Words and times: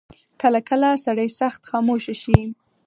کله 0.41 0.59
کله 0.69 0.89
سړی 1.05 1.29
سخت 1.39 1.61
خاموشه 1.69 2.15
شي. 2.23 2.39